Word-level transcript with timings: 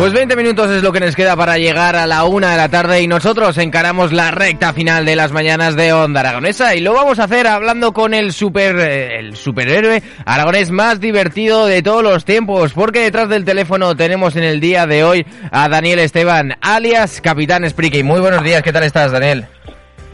Pues 0.00 0.14
20 0.14 0.34
minutos 0.34 0.70
es 0.70 0.82
lo 0.82 0.92
que 0.92 1.00
nos 1.00 1.14
queda 1.14 1.36
para 1.36 1.58
llegar 1.58 1.94
a 1.94 2.06
la 2.06 2.24
una 2.24 2.52
de 2.52 2.56
la 2.56 2.70
tarde 2.70 3.02
y 3.02 3.06
nosotros 3.06 3.58
encaramos 3.58 4.14
la 4.14 4.30
recta 4.30 4.72
final 4.72 5.04
de 5.04 5.14
las 5.14 5.30
mañanas 5.30 5.76
de 5.76 5.92
Onda 5.92 6.20
Aragonesa 6.20 6.74
y 6.74 6.80
lo 6.80 6.94
vamos 6.94 7.18
a 7.18 7.24
hacer 7.24 7.46
hablando 7.46 7.92
con 7.92 8.14
el 8.14 8.32
super 8.32 8.78
eh, 8.78 9.18
el 9.18 9.36
superhéroe 9.36 10.02
aragonés 10.24 10.70
más 10.70 11.00
divertido 11.00 11.66
de 11.66 11.82
todos 11.82 12.02
los 12.02 12.24
tiempos 12.24 12.72
porque 12.72 13.00
detrás 13.00 13.28
del 13.28 13.44
teléfono 13.44 13.94
tenemos 13.94 14.36
en 14.36 14.44
el 14.44 14.58
día 14.58 14.86
de 14.86 15.04
hoy 15.04 15.26
a 15.50 15.68
Daniel 15.68 15.98
Esteban 15.98 16.54
alias 16.62 17.20
Capitán 17.20 17.68
Spriki. 17.68 18.02
Muy 18.02 18.20
buenos 18.20 18.42
días, 18.42 18.62
¿qué 18.62 18.72
tal 18.72 18.84
estás 18.84 19.12
Daniel? 19.12 19.44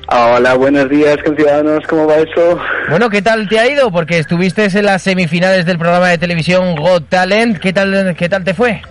Hola, 0.09 0.55
buenos 0.55 0.91
días, 0.91 1.17
ciudadanos, 1.25 1.87
¿cómo 1.87 2.09
va 2.09 2.17
eso? 2.17 2.59
Bueno, 2.91 3.09
¿qué 3.09 3.23
tal 3.23 3.49
te 3.49 3.61
ha 3.61 3.71
ido? 3.71 3.93
Porque 3.93 4.19
estuviste 4.19 4.65
en 4.65 4.85
las 4.85 5.03
semifinales 5.03 5.65
del 5.65 5.79
programa 5.79 6.09
de 6.09 6.19
televisión 6.19 6.75
Got 6.75 7.09
Talent, 7.09 7.59
¿qué 7.59 7.73
tal, 7.73 8.17
qué 8.19 8.29
tal 8.29 8.43
te 8.43 8.53
fue? 8.53 8.83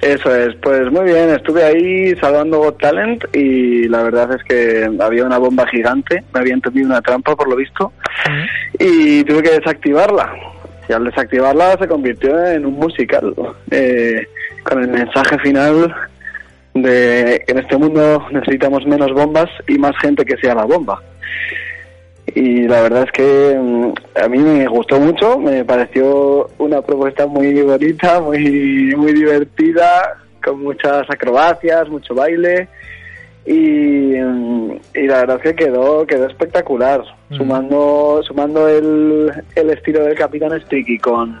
Eso 0.00 0.34
es, 0.34 0.54
pues 0.56 0.90
muy 0.92 1.06
bien, 1.06 1.30
estuve 1.30 1.64
ahí 1.64 2.14
salvando 2.16 2.58
Got 2.58 2.78
Talent 2.78 3.24
y 3.34 3.88
la 3.88 4.04
verdad 4.04 4.32
es 4.32 4.44
que 4.44 4.88
había 5.00 5.24
una 5.24 5.38
bomba 5.38 5.66
gigante, 5.66 6.22
me 6.32 6.40
había 6.40 6.54
entendido 6.54 6.86
una 6.86 7.02
trampa 7.02 7.34
por 7.34 7.48
lo 7.48 7.56
visto 7.56 7.92
y 8.78 9.24
tuve 9.24 9.42
que 9.42 9.58
desactivarla. 9.58 10.32
Y 10.88 10.92
al 10.92 11.04
desactivarla 11.04 11.76
se 11.78 11.88
convirtió 11.88 12.46
en 12.46 12.64
un 12.64 12.74
musical, 12.74 13.34
eh, 13.70 14.26
con 14.62 14.82
el 14.82 14.88
mensaje 14.88 15.38
final 15.40 15.94
de 16.74 17.42
que 17.44 17.52
en 17.52 17.58
este 17.58 17.76
mundo 17.76 18.24
necesitamos 18.30 18.86
menos 18.86 19.12
bombas 19.12 19.50
y 19.66 19.78
más 19.78 19.96
gente 20.00 20.24
que 20.24 20.36
sea 20.36 20.54
la 20.54 20.64
bomba 20.64 21.02
y 22.38 22.68
la 22.68 22.82
verdad 22.82 23.02
es 23.02 23.10
que 23.10 23.58
mm, 23.60 23.92
a 24.22 24.28
mí 24.28 24.38
me 24.38 24.66
gustó 24.68 25.00
mucho, 25.00 25.40
me 25.40 25.64
pareció 25.64 26.48
una 26.58 26.80
propuesta 26.82 27.26
muy 27.26 27.60
bonita, 27.62 28.20
muy 28.20 28.94
muy 28.96 29.12
divertida, 29.12 30.16
con 30.44 30.62
muchas 30.62 31.10
acrobacias, 31.10 31.88
mucho 31.88 32.14
baile 32.14 32.68
y, 33.44 34.14
mm, 34.20 34.70
y 34.94 35.06
la 35.08 35.20
verdad 35.20 35.36
es 35.38 35.42
que 35.42 35.64
quedó 35.64 36.06
quedó 36.06 36.28
espectacular, 36.28 37.02
mm. 37.30 37.36
sumando 37.36 38.20
sumando 38.22 38.68
el, 38.68 39.32
el 39.56 39.70
estilo 39.70 40.04
del 40.04 40.14
Capitán 40.16 40.60
Sticky 40.60 40.98
con 40.98 41.40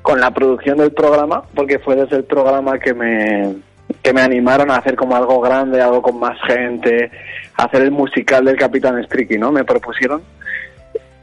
con 0.00 0.18
la 0.18 0.30
producción 0.30 0.78
del 0.78 0.92
programa, 0.92 1.42
porque 1.54 1.78
fue 1.78 1.94
desde 1.94 2.16
el 2.16 2.24
programa 2.24 2.78
que 2.78 2.94
me 2.94 3.54
que 4.02 4.12
me 4.12 4.20
animaron 4.20 4.70
a 4.70 4.76
hacer 4.76 4.96
como 4.96 5.16
algo 5.16 5.40
grande, 5.40 5.80
algo 5.80 6.02
con 6.02 6.18
más 6.18 6.38
gente, 6.46 7.10
hacer 7.56 7.82
el 7.82 7.90
musical 7.92 8.44
del 8.44 8.56
Capitán 8.56 9.02
Streaky, 9.04 9.38
¿no? 9.38 9.52
Me 9.52 9.64
propusieron. 9.64 10.22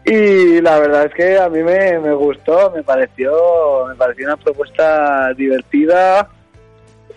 Y 0.06 0.62
la 0.62 0.80
verdad 0.80 1.06
es 1.06 1.14
que 1.14 1.38
a 1.38 1.50
mí 1.50 1.62
me, 1.62 2.00
me 2.00 2.14
gustó, 2.14 2.72
me 2.74 2.82
pareció, 2.84 3.86
me 3.88 3.96
pareció 3.96 4.26
una 4.26 4.38
propuesta 4.38 5.34
divertida 5.34 6.30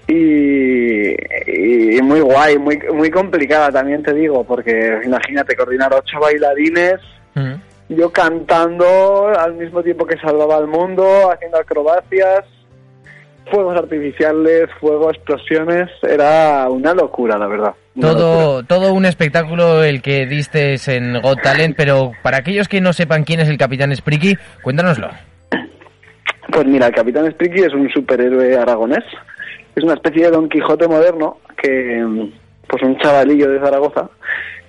y, 0.09 1.97
y, 1.97 2.03
muy 2.03 2.21
guay, 2.21 2.59
muy, 2.59 2.79
muy 2.93 3.11
complicada 3.11 3.71
también 3.71 4.03
te 4.03 4.13
digo, 4.13 4.45
porque 4.45 5.01
imagínate 5.05 5.57
coordinar 5.57 5.95
ocho 5.95 6.19
bailarines, 6.21 7.01
mm. 7.35 7.55
yo 7.91 8.11
cantando 8.11 9.29
al 9.29 9.55
mismo 9.55 9.83
tiempo 9.83 10.05
que 10.05 10.19
salvaba 10.19 10.57
al 10.57 10.67
mundo, 10.67 11.31
haciendo 11.31 11.59
acrobacias, 11.59 12.45
fuegos 13.51 13.77
artificiales, 13.77 14.69
fuego, 14.81 15.11
explosiones, 15.11 15.89
era 16.03 16.69
una 16.69 16.95
locura, 16.95 17.39
la 17.39 17.47
verdad. 17.47 17.75
Todo, 18.01 18.63
todo 18.63 18.95
un 18.95 19.05
espectáculo 19.05 19.85
el 19.85 20.01
que 20.01 20.27
diste 20.27 20.77
en 20.87 21.21
Got 21.21 21.43
Talent, 21.43 21.77
pero 21.77 22.13
para 22.23 22.39
aquellos 22.39 22.69
que 22.69 22.81
no 22.81 22.93
sepan 22.93 23.25
quién 23.25 23.41
es 23.41 23.49
el 23.49 23.59
Capitán 23.59 23.95
Spriki, 23.95 24.37
cuéntanoslo. 24.63 25.11
Pues 26.51 26.67
mira, 26.67 26.87
el 26.87 26.95
Capitán 26.95 27.31
Spriki 27.31 27.61
es 27.61 27.75
un 27.75 27.91
superhéroe 27.91 28.57
aragonés, 28.57 29.05
es 29.75 29.85
una 29.85 29.95
especie 29.95 30.25
de 30.25 30.31
Don 30.31 30.49
Quijote 30.49 30.89
moderno 30.89 31.39
que, 31.61 32.31
pues 32.69 32.83
un 32.83 32.99
chavalillo 32.99 33.51
de 33.51 33.61
Zaragoza, 33.61 34.09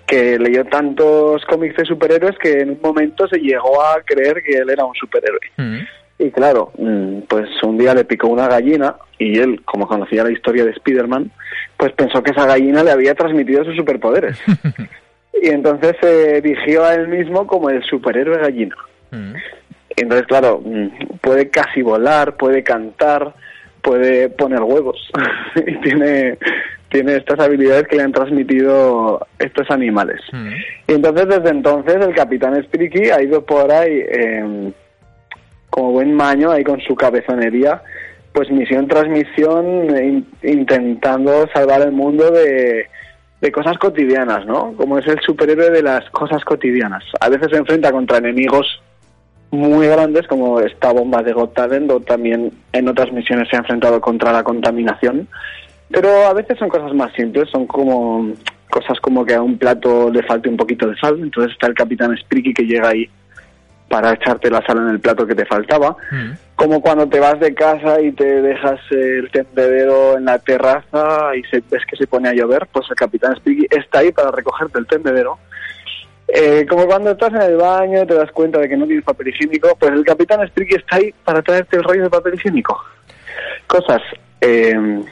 que 0.05 0.37
leyó 0.37 0.65
tantos 0.65 1.43
cómics 1.45 1.77
de 1.77 1.85
superhéroes 1.85 2.37
que 2.37 2.59
en 2.59 2.71
un 2.71 2.79
momento 2.81 3.27
se 3.27 3.39
llegó 3.39 3.81
a 3.81 4.01
creer 4.05 4.43
que 4.43 4.57
él 4.57 4.69
era 4.69 4.85
un 4.85 4.93
superhéroe. 4.95 5.39
Mm. 5.57 5.79
Y 6.23 6.31
claro, 6.31 6.71
mm, 6.77 7.23
pues 7.27 7.49
un 7.63 7.77
día 7.77 7.93
le 7.93 8.05
picó 8.05 8.29
una 8.29 8.47
gallina 8.47 8.95
y 9.19 9.39
él, 9.39 9.61
como 9.65 9.87
conocía 9.87 10.23
la 10.23 10.31
historia 10.31 10.63
de 10.63 10.71
Spider-Man, 10.71 11.29
pues 11.75 11.91
pensó 11.91 12.23
que 12.23 12.31
esa 12.31 12.45
gallina 12.45 12.81
le 12.81 12.91
había 12.91 13.13
transmitido 13.13 13.65
sus 13.65 13.75
superpoderes. 13.75 14.39
y 15.41 15.49
entonces 15.49 15.97
se 16.01 16.37
erigió 16.37 16.85
a 16.85 16.93
él 16.93 17.09
mismo 17.09 17.45
como 17.45 17.69
el 17.69 17.83
superhéroe 17.83 18.37
gallina. 18.37 18.75
Mm. 19.11 19.33
Entonces, 19.97 20.25
claro, 20.27 20.61
mm, 20.63 21.17
puede 21.19 21.49
casi 21.49 21.81
volar, 21.81 22.37
puede 22.37 22.63
cantar, 22.63 23.33
puede 23.81 24.29
poner 24.29 24.61
huevos. 24.61 25.11
y 25.67 25.75
tiene, 25.81 26.37
tiene 26.87 27.17
estas 27.17 27.41
habilidades 27.41 27.85
que 27.89 27.97
le 27.97 28.03
han 28.03 28.13
transmitido 28.13 29.27
estos 29.39 29.69
animales. 29.71 30.21
Y 30.87 30.93
entonces, 30.93 31.27
desde 31.27 31.49
entonces, 31.49 31.95
el 31.95 32.15
Capitán 32.15 32.63
Spriki 32.63 33.09
ha 33.09 33.21
ido 33.21 33.45
por 33.45 33.69
ahí... 33.69 34.05
Eh, 34.07 34.71
como 35.73 35.91
buen 35.91 36.13
maño 36.13 36.51
ahí 36.51 36.63
con 36.63 36.79
su 36.81 36.95
cabezonería, 36.95 37.81
pues 38.31 38.51
misión 38.51 38.87
tras 38.87 39.07
misión 39.07 40.23
intentando 40.43 41.47
salvar 41.51 41.81
el 41.81 41.91
mundo 41.91 42.29
de, 42.29 42.85
de 43.41 43.51
cosas 43.51 43.79
cotidianas, 43.79 44.45
¿no? 44.45 44.73
Como 44.77 44.99
es 44.99 45.07
el 45.07 45.19
superhéroe 45.21 45.71
de 45.71 45.81
las 45.81 46.07
cosas 46.11 46.45
cotidianas. 46.45 47.03
A 47.19 47.27
veces 47.27 47.47
se 47.49 47.57
enfrenta 47.57 47.91
contra 47.91 48.19
enemigos 48.19 48.83
muy 49.49 49.87
grandes 49.87 50.27
como 50.27 50.59
esta 50.59 50.91
bomba 50.91 51.23
de 51.23 51.33
Got 51.33 51.57
o 51.89 51.99
también 52.01 52.51
en 52.71 52.87
otras 52.87 53.11
misiones 53.11 53.49
se 53.49 53.55
ha 53.55 53.59
enfrentado 53.59 53.99
contra 53.99 54.31
la 54.31 54.43
contaminación. 54.43 55.27
Pero 55.89 56.27
a 56.27 56.33
veces 56.33 56.59
son 56.59 56.69
cosas 56.69 56.93
más 56.93 57.11
simples, 57.13 57.49
son 57.49 57.65
como 57.65 58.31
cosas 58.69 58.99
como 58.99 59.25
que 59.25 59.33
a 59.33 59.41
un 59.41 59.57
plato 59.57 60.11
le 60.11 60.21
falte 60.21 60.49
un 60.49 60.57
poquito 60.57 60.87
de 60.87 60.95
sal, 60.97 61.17
entonces 61.19 61.53
está 61.53 61.65
el 61.65 61.73
capitán 61.73 62.15
Spriki 62.15 62.53
que 62.53 62.63
llega 62.63 62.89
ahí 62.89 63.09
para 63.93 64.13
echarte 64.13 64.49
la 64.49 64.65
sal 64.65 64.79
en 64.79 64.89
el 64.89 64.99
plato 64.99 65.27
que 65.27 65.35
te 65.35 65.45
faltaba, 65.45 65.95
mm. 66.09 66.31
como 66.55 66.81
cuando 66.81 67.07
te 67.07 67.19
vas 67.19 67.39
de 67.39 67.53
casa 67.53 68.01
y 68.01 68.11
te 68.11 68.41
dejas 68.41 68.79
el 68.89 69.29
tendedero 69.29 70.17
en 70.17 70.25
la 70.25 70.39
terraza 70.39 71.35
y 71.35 71.43
se, 71.43 71.61
ves 71.69 71.85
que 71.87 71.95
se 71.95 72.07
pone 72.07 72.27
a 72.27 72.33
llover, 72.33 72.65
pues 72.71 72.87
el 72.89 72.95
capitán 72.95 73.35
Spiggy 73.35 73.67
está 73.69 73.99
ahí 73.99 74.11
para 74.11 74.31
recogerte 74.31 74.79
el 74.79 74.87
tendedero. 74.87 75.37
Eh, 76.27 76.65
como 76.67 76.87
cuando 76.87 77.11
estás 77.11 77.33
en 77.33 77.43
el 77.43 77.57
baño 77.57 78.01
y 78.01 78.07
te 78.07 78.15
das 78.15 78.31
cuenta 78.31 78.57
de 78.57 78.67
que 78.67 78.75
no 78.75 78.87
tienes 78.87 79.05
papel 79.05 79.27
higiénico, 79.27 79.75
pues 79.79 79.91
el 79.91 80.03
capitán 80.03 80.47
Spiggy 80.47 80.73
está 80.73 80.95
ahí 80.95 81.13
para 81.23 81.43
traerte 81.43 81.77
el 81.77 81.83
rollo 81.83 82.01
de 82.01 82.09
papel 82.09 82.33
higiénico. 82.33 82.83
Cosas 83.67 84.01
eh, 84.41 85.03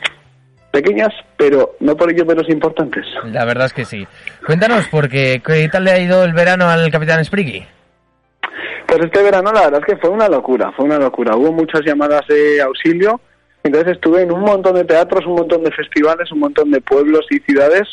pequeñas, 0.71 1.13
pero 1.37 1.75
no 1.81 1.95
por 1.95 2.11
ello 2.11 2.25
menos 2.25 2.49
importantes. 2.49 3.05
La 3.25 3.45
verdad 3.45 3.67
es 3.67 3.73
que 3.73 3.85
sí. 3.85 4.07
Cuéntanos, 4.43 4.87
porque 4.89 5.39
¿qué 5.45 5.69
tal 5.69 5.83
le 5.83 5.91
ha 5.91 5.99
ido 5.99 6.23
el 6.23 6.33
verano 6.33 6.67
al 6.67 6.89
capitán 6.89 7.23
Spriggy? 7.23 7.63
Pues 8.91 9.05
este 9.05 9.23
verano 9.23 9.53
la 9.53 9.61
verdad 9.61 9.79
es 9.79 9.85
que 9.85 10.01
fue 10.01 10.09
una 10.09 10.27
locura, 10.27 10.73
fue 10.73 10.83
una 10.83 10.99
locura. 10.99 11.37
Hubo 11.37 11.53
muchas 11.53 11.79
llamadas 11.85 12.27
de 12.27 12.61
auxilio, 12.61 13.21
entonces 13.63 13.93
estuve 13.93 14.21
en 14.21 14.33
un 14.33 14.41
montón 14.41 14.75
de 14.75 14.83
teatros, 14.83 15.25
un 15.25 15.35
montón 15.35 15.63
de 15.63 15.71
festivales, 15.71 16.29
un 16.33 16.39
montón 16.39 16.71
de 16.71 16.81
pueblos 16.81 17.25
y 17.29 17.39
ciudades 17.39 17.87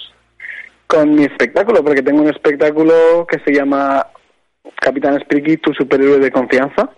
con 0.89 1.15
mi 1.15 1.23
espectáculo, 1.23 1.85
porque 1.85 2.03
tengo 2.03 2.23
un 2.23 2.29
espectáculo 2.29 3.25
que 3.31 3.39
se 3.45 3.53
llama 3.53 4.09
Capitán 4.81 5.21
Spriki, 5.21 5.59
tu 5.59 5.73
superhéroe 5.73 6.19
de 6.19 6.33
confianza, 6.33 6.91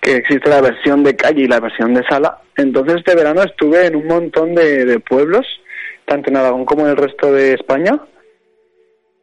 que 0.00 0.16
existe 0.16 0.50
la 0.50 0.60
versión 0.60 1.04
de 1.04 1.14
calle 1.14 1.42
y 1.42 1.46
la 1.46 1.60
versión 1.60 1.94
de 1.94 2.02
sala. 2.08 2.40
Entonces 2.56 2.96
este 2.96 3.14
verano 3.14 3.44
estuve 3.44 3.86
en 3.86 3.94
un 3.94 4.08
montón 4.08 4.56
de, 4.56 4.98
pueblos, 5.08 5.46
tanto 6.06 6.28
en 6.28 6.38
Aragón 6.38 6.64
como 6.64 6.86
en 6.86 6.90
el 6.90 6.96
resto 6.96 7.30
de 7.30 7.54
España, 7.54 8.00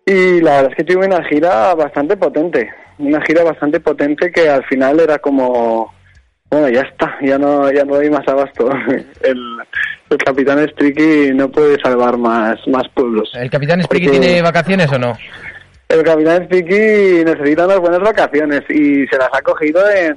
y 0.06 0.42
la 0.42 0.58
verdad 0.58 0.72
es 0.72 0.78
que 0.78 0.84
tuve 0.84 1.08
una 1.08 1.24
gira 1.24 1.74
bastante 1.74 2.16
potente, 2.16 2.70
una 3.00 3.22
gira 3.22 3.44
bastante 3.44 3.80
potente 3.80 4.32
que 4.32 4.48
al 4.50 4.64
final 4.66 5.00
era 5.00 5.18
como, 5.20 5.94
bueno, 6.50 6.70
ya 6.70 6.82
está, 6.82 7.18
ya 7.22 7.38
no, 7.38 7.72
ya 7.72 7.84
no 7.84 7.96
hay 7.96 8.10
más 8.10 8.28
abasto. 8.28 8.70
El, 9.22 9.58
el 10.10 10.18
Capitán 10.18 10.68
Spriki 10.70 11.32
no 11.34 11.50
puede 11.50 11.80
salvar 11.82 12.18
más, 12.18 12.60
más 12.68 12.88
pueblos. 12.94 13.32
¿El 13.34 13.50
Capitán 13.50 13.82
Spriki 13.82 14.08
tiene 14.08 14.42
vacaciones 14.42 14.92
o 14.92 15.00
no? 15.00 15.18
El 15.90 16.04
Capitán 16.04 16.46
Spriki 16.46 17.24
necesita 17.26 17.66
unas 17.66 17.80
buenas 17.80 18.02
vacaciones 18.02 18.62
y 18.70 19.08
se 19.08 19.18
las 19.18 19.30
ha 19.34 19.42
cogido 19.42 19.82
en, 19.90 20.16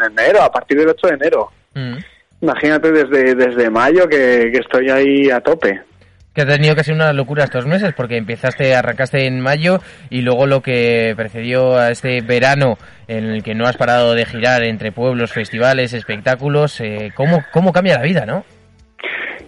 enero, 0.00 0.42
a 0.42 0.50
partir 0.50 0.78
del 0.78 0.88
8 0.88 1.08
de 1.08 1.14
enero. 1.14 1.50
Mm. 1.74 1.96
Imagínate 2.40 2.90
desde, 2.90 3.34
desde 3.34 3.70
mayo 3.70 4.08
que, 4.08 4.50
que 4.52 4.58
estoy 4.58 4.88
ahí 4.88 5.30
a 5.30 5.40
tope. 5.40 5.80
Que 6.34 6.42
ha 6.42 6.46
tenido 6.46 6.74
que 6.74 6.84
ser 6.84 6.94
una 6.94 7.12
locura 7.12 7.44
estos 7.44 7.66
meses, 7.66 7.92
porque 7.94 8.16
empezaste, 8.16 8.74
arrancaste 8.74 9.26
en 9.26 9.40
mayo 9.40 9.80
y 10.08 10.22
luego 10.22 10.46
lo 10.46 10.62
que 10.62 11.12
precedió 11.16 11.76
a 11.76 11.90
este 11.90 12.22
verano 12.22 12.78
en 13.06 13.24
el 13.26 13.42
que 13.42 13.54
no 13.54 13.66
has 13.66 13.76
parado 13.76 14.14
de 14.14 14.24
girar 14.24 14.62
entre 14.62 14.92
pueblos, 14.92 15.32
festivales, 15.32 15.92
espectáculos. 15.92 16.80
Eh, 16.80 17.12
¿cómo, 17.14 17.44
¿Cómo 17.52 17.72
cambia 17.72 17.98
la 17.98 18.02
vida, 18.02 18.24
no? 18.24 18.44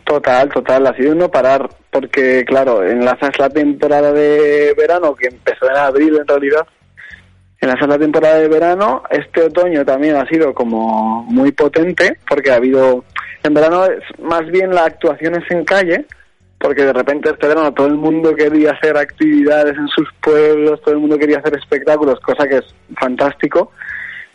Total, 0.04 0.50
total, 0.50 0.86
ha 0.86 0.94
sido 0.94 1.14
no 1.14 1.31
parar, 1.31 1.66
porque 1.90 2.44
claro, 2.44 2.84
enlazas 2.84 3.38
la 3.38 3.48
temporada 3.48 4.12
de 4.12 4.75
verano 4.76 5.14
que 5.14 5.28
empezó 5.28 5.70
en 5.70 5.76
abril 5.76 6.19
en 6.20 6.28
realidad, 6.28 6.66
enlazas 7.58 7.88
la 7.88 7.98
temporada 7.98 8.37
de 8.37 8.48
verano, 8.48 9.02
este 9.08 9.44
otoño 9.44 9.82
también 9.84 10.16
ha 10.16 10.26
sido 10.26 10.52
como 10.52 11.25
muy 11.25 11.52
potente, 11.52 12.19
porque 12.28 12.52
ha 12.52 12.56
habido, 12.56 13.04
en 13.42 13.54
verano 13.54 13.87
es 13.87 14.02
más 14.22 14.44
bien 14.50 14.75
las 14.75 14.88
actuaciones 14.88 15.42
en 15.50 15.64
calle, 15.64 16.04
porque 16.58 16.84
de 16.84 16.92
repente 16.92 17.30
este 17.30 17.46
verano 17.46 17.72
todo 17.72 17.86
el 17.88 17.96
mundo 17.96 18.34
quería 18.34 18.72
hacer 18.72 18.96
actividades 18.96 19.76
en 19.76 19.88
sus 19.88 20.08
pueblos, 20.22 20.80
todo 20.82 20.94
el 20.94 21.00
mundo 21.00 21.18
quería 21.18 21.38
hacer 21.38 21.56
espectáculos, 21.56 22.20
cosa 22.20 22.48
que 22.48 22.58
es 22.58 22.74
fantástico, 22.98 23.70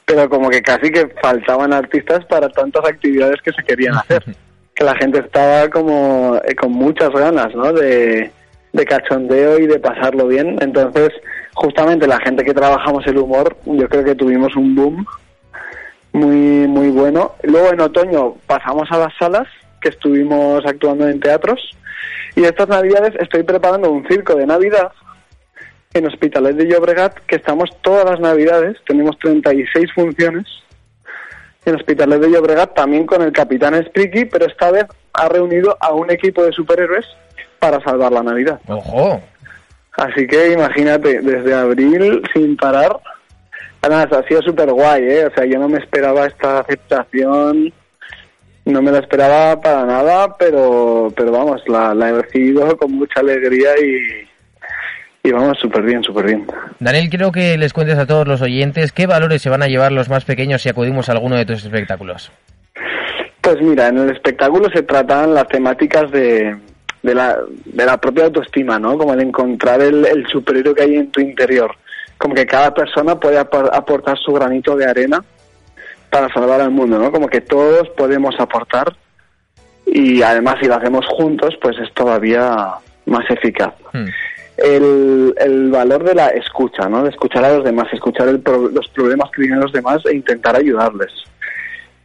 pero 0.06 0.30
como 0.30 0.50
que 0.50 0.62
casi 0.62 0.92
que 0.92 1.08
faltaban 1.22 1.74
artistas 1.74 2.26
para 2.26 2.50
tantas 2.50 2.86
actividades 2.86 3.42
que 3.42 3.52
se 3.52 3.64
querían 3.64 3.96
hacer. 3.96 4.24
que 4.76 4.86
la 4.86 4.96
gente 4.96 5.20
estaba 5.20 5.70
como 5.70 6.40
eh, 6.46 6.56
con 6.56 6.72
muchas 6.72 7.10
ganas, 7.10 7.54
¿no? 7.54 7.74
De, 7.74 8.32
de 8.72 8.86
cachondeo 8.86 9.60
y 9.60 9.68
de 9.68 9.80
pasarlo 9.80 10.28
bien. 10.28 10.58
Entonces, 10.62 11.10
justamente 11.54 12.08
la 12.08 12.20
gente 12.20 12.46
que 12.46 12.54
trabajamos 12.54 13.06
el 13.08 13.18
humor, 13.18 13.58
yo 13.66 13.90
creo 13.90 14.04
que 14.06 14.16
tuvimos 14.16 14.56
un 14.56 14.76
boom 14.76 15.06
muy 16.14 16.68
muy 16.68 16.90
bueno. 16.90 17.34
Luego 17.44 17.72
en 17.74 17.82
otoño 17.82 18.36
pasamos 18.48 18.90
a 18.92 19.00
las 19.00 19.14
salas, 19.20 19.48
que 19.82 19.90
estuvimos 19.90 20.66
actuando 20.66 21.08
en 21.08 21.20
teatros. 21.20 21.78
Y 22.36 22.44
estas 22.44 22.70
navidades 22.70 23.14
estoy 23.20 23.44
preparando 23.44 23.92
un 23.92 24.08
circo 24.08 24.36
de 24.36 24.46
Navidad 24.46 24.92
en 25.94 26.06
Hospitalet 26.06 26.56
de 26.56 26.68
Llobregat, 26.68 27.18
que 27.26 27.36
estamos 27.36 27.70
todas 27.82 28.06
las 28.06 28.20
navidades, 28.20 28.78
tenemos 28.86 29.18
36 29.20 29.92
funciones 29.94 30.46
en 31.66 31.76
Hospitales 31.76 32.22
de 32.22 32.30
Llobregat, 32.30 32.74
también 32.76 33.06
con 33.06 33.22
el 33.22 33.32
capitán 33.32 33.84
Spriki, 33.86 34.26
pero 34.26 34.46
esta 34.46 34.72
vez 34.72 34.86
ha 35.14 35.28
reunido 35.30 35.78
a 35.80 35.94
un 35.94 36.12
equipo 36.12 36.44
de 36.44 36.52
superhéroes 36.52 37.06
para 37.60 37.82
salvar 37.82 38.12
la 38.12 38.24
Navidad. 38.24 38.60
¡Ojo! 38.68 39.22
Así 39.94 40.28
que 40.28 40.54
imagínate, 40.54 41.22
desde 41.22 41.54
abril 41.54 42.22
sin 42.34 42.56
parar, 42.56 42.98
además 43.82 44.08
ha 44.14 44.28
sido 44.28 44.42
súper 44.42 44.72
guay, 44.72 45.04
¿eh? 45.04 45.26
O 45.26 45.34
sea, 45.34 45.46
yo 45.46 45.60
no 45.60 45.68
me 45.68 45.80
esperaba 45.80 46.26
esta 46.26 46.60
aceptación, 46.60 47.74
no 48.70 48.82
me 48.82 48.92
la 48.92 49.00
esperaba 49.00 49.60
para 49.60 49.86
nada, 49.86 50.36
pero, 50.38 51.12
pero 51.16 51.32
vamos, 51.32 51.62
la, 51.68 51.94
la 51.94 52.10
he 52.10 52.22
recibido 52.22 52.78
con 52.78 52.92
mucha 52.94 53.20
alegría 53.20 53.70
y, 53.82 55.28
y 55.28 55.32
vamos 55.32 55.58
súper 55.60 55.84
bien, 55.84 56.04
súper 56.04 56.26
bien. 56.26 56.48
Daniel, 56.80 57.10
quiero 57.10 57.32
que 57.32 57.58
les 57.58 57.74
cuentes 57.74 57.98
a 57.98 58.06
todos 58.06 58.28
los 58.28 58.42
oyentes 58.42 58.92
qué 58.92 59.08
valores 59.08 59.42
se 59.42 59.50
van 59.50 59.64
a 59.64 59.68
llevar 59.68 59.92
los 59.92 60.10
más 60.10 60.26
pequeños 60.26 60.62
si 60.62 60.70
acudimos 60.70 61.10
a 61.10 61.14
alguno 61.14 61.36
de 61.36 61.46
tus 61.46 61.64
espectáculos. 61.64 62.32
Pues 63.42 63.62
mira, 63.62 63.88
en 63.88 63.98
el 63.98 64.12
espectáculo 64.12 64.70
se 64.74 64.84
tratan 64.84 65.34
las 65.34 65.48
temáticas 65.48 66.12
de, 66.12 66.56
de, 67.02 67.16
la, 67.16 67.38
de 67.66 67.86
la 67.86 67.98
propia 67.98 68.26
autoestima, 68.26 68.78
¿no? 68.80 68.98
Como 68.98 69.14
el 69.14 69.22
encontrar 69.22 69.82
el, 69.82 70.06
el 70.06 70.28
superhéroe 70.28 70.76
que 70.76 70.84
hay 70.84 70.96
en 70.96 71.12
tu 71.12 71.22
interior. 71.22 71.76
Como 72.18 72.36
que 72.36 72.46
cada 72.46 72.74
persona 72.74 73.18
puede 73.18 73.38
aportar 73.40 74.18
su 74.18 74.34
granito 74.34 74.76
de 74.76 74.86
arena 74.86 75.24
para 76.10 76.34
salvar 76.34 76.62
al 76.62 76.72
mundo, 76.72 77.00
¿no? 77.00 77.12
Como 77.12 77.28
que 77.28 77.42
todos 77.42 77.90
podemos 77.90 78.40
aportar 78.40 78.96
y 79.86 80.22
además 80.22 80.56
si 80.62 80.68
lo 80.68 80.76
hacemos 80.76 81.06
juntos, 81.08 81.58
pues 81.62 81.78
es 81.80 81.94
todavía 81.94 82.76
más 83.06 83.30
eficaz. 83.30 83.74
Hmm 83.94 84.08
el, 84.64 85.34
el 85.38 85.72
valor 85.72 86.04
de 86.04 86.16
la 86.16 86.28
escucha, 86.30 86.88
¿no? 86.90 87.04
De 87.04 87.10
escuchar 87.10 87.46
a 87.46 87.54
los 87.54 87.64
demás, 87.64 87.88
escuchar 87.94 88.28
los 88.28 88.88
problemas 88.90 89.30
que 89.32 89.44
tienen 89.44 89.60
los 89.60 89.72
demás 89.72 90.06
e 90.06 90.16
intentar 90.16 90.56
ayudarles. 90.56 91.12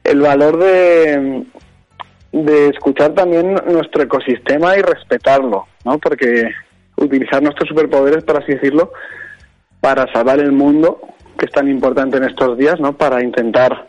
El 0.02 0.20
valor 0.20 0.58
de, 0.58 1.44
de 2.32 2.68
escuchar 2.68 3.14
también 3.14 3.54
nuestro 3.66 4.02
ecosistema 4.02 4.76
y 4.76 4.82
respetarlo, 4.82 5.66
¿no? 5.84 5.98
Porque 5.98 6.50
utilizar 6.96 7.42
nuestros 7.42 7.68
superpoderes, 7.68 8.22
para 8.24 8.40
así 8.40 8.52
decirlo, 8.52 8.92
para 9.80 10.10
salvar 10.12 10.38
el 10.38 10.52
mundo, 10.52 11.00
que 11.38 11.46
es 11.46 11.52
tan 11.52 11.68
importante 11.68 12.18
en 12.18 12.24
estos 12.24 12.56
días, 12.56 12.78
¿no? 12.78 12.96
Para 12.96 13.22
intentar 13.22 13.88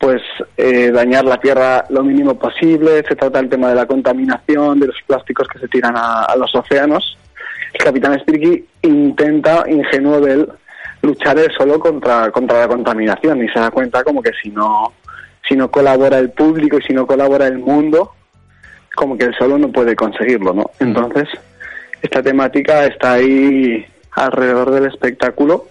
pues 0.00 0.22
eh, 0.56 0.90
dañar 0.90 1.26
la 1.26 1.38
tierra 1.38 1.84
lo 1.90 2.02
mínimo 2.02 2.38
posible, 2.38 3.04
se 3.06 3.14
trata 3.14 3.38
el 3.38 3.50
tema 3.50 3.68
de 3.68 3.74
la 3.74 3.86
contaminación, 3.86 4.80
de 4.80 4.86
los 4.86 4.96
plásticos 5.06 5.46
que 5.46 5.58
se 5.58 5.68
tiran 5.68 5.94
a 5.94 6.34
los 6.36 6.52
océanos. 6.54 7.18
El 7.74 7.84
Capitán 7.84 8.18
Spriki 8.18 8.64
intenta, 8.82 9.64
ingenuo 9.68 10.20
de 10.20 10.32
él, 10.32 10.48
luchar 11.02 11.38
él 11.38 11.50
solo 11.56 11.78
contra, 11.78 12.30
contra 12.30 12.60
la 12.60 12.68
contaminación 12.68 13.44
y 13.44 13.48
se 13.48 13.60
da 13.60 13.70
cuenta 13.70 14.02
como 14.02 14.22
que 14.22 14.32
si 14.42 14.50
no, 14.50 14.92
si 15.46 15.54
no 15.54 15.70
colabora 15.70 16.18
el 16.18 16.30
público 16.30 16.78
y 16.78 16.82
si 16.82 16.92
no 16.92 17.06
colabora 17.06 17.46
el 17.46 17.58
mundo, 17.58 18.14
como 18.94 19.16
que 19.16 19.26
él 19.26 19.34
solo 19.38 19.58
no 19.58 19.70
puede 19.70 19.94
conseguirlo, 19.94 20.52
¿no? 20.52 20.70
Entonces, 20.80 21.28
esta 22.02 22.22
temática 22.22 22.86
está 22.86 23.14
ahí 23.14 23.86
alrededor 24.12 24.70
del 24.70 24.86
espectáculo 24.86 25.66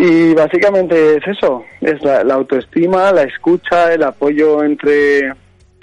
y 0.00 0.32
básicamente 0.32 1.16
es 1.16 1.26
eso, 1.26 1.64
es 1.80 2.00
la, 2.04 2.22
la, 2.22 2.34
autoestima, 2.34 3.10
la 3.10 3.24
escucha, 3.24 3.92
el 3.92 4.04
apoyo 4.04 4.62
entre, 4.62 5.32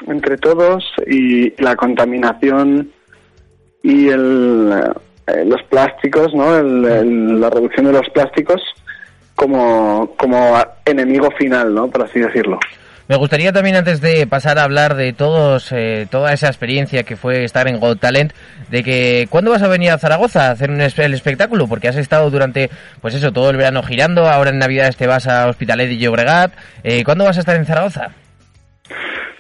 entre 0.08 0.38
todos 0.38 0.86
y 1.06 1.62
la 1.62 1.76
contaminación 1.76 2.94
y 3.84 4.08
el, 4.08 4.72
eh, 5.28 5.44
los 5.46 5.62
plásticos, 5.64 6.34
¿no? 6.34 6.64
la 6.64 7.50
reducción 7.50 7.88
de 7.88 7.92
los 7.92 8.10
plásticos 8.10 8.62
como, 9.36 10.16
como 10.18 10.56
enemigo 10.86 11.30
final, 11.32 11.76
¿no? 11.76 11.90
Por 11.90 12.04
así 12.04 12.20
decirlo. 12.20 12.58
Me 13.08 13.18
gustaría 13.18 13.54
también, 13.54 13.76
antes 13.76 14.02
de 14.02 14.26
pasar 14.26 14.58
a 14.58 14.64
hablar 14.64 14.96
de 14.96 15.14
todos, 15.14 15.72
eh, 15.72 16.08
toda 16.10 16.34
esa 16.34 16.48
experiencia 16.48 17.04
que 17.04 17.16
fue 17.16 17.44
estar 17.44 17.68
en 17.68 17.80
Got 17.80 18.00
Talent, 18.00 18.34
de 18.72 18.84
que 18.84 19.28
¿cuándo 19.30 19.52
vas 19.52 19.62
a 19.62 19.68
venir 19.68 19.92
a 19.92 20.00
Zaragoza 20.00 20.48
a 20.48 20.52
hacer 20.52 20.72
un 20.72 20.82
el 20.82 21.14
espectáculo? 21.14 21.68
Porque 21.68 21.88
has 21.88 21.98
estado 21.98 22.32
durante, 22.32 22.72
pues 23.02 23.14
eso, 23.14 23.32
todo 23.32 23.52
el 23.52 23.58
verano 23.58 23.84
girando, 23.84 24.28
ahora 24.28 24.50
en 24.50 24.58
Navidades 24.58 24.98
te 24.98 25.06
vas 25.06 25.28
a 25.28 25.48
Hospitalet 25.48 25.92
y 25.92 26.00
Llobregat. 26.00 26.54
Eh, 26.84 27.04
¿Cuándo 27.04 27.26
vas 27.26 27.38
a 27.38 27.42
estar 27.42 27.56
en 27.56 27.68
Zaragoza? 27.68 28.10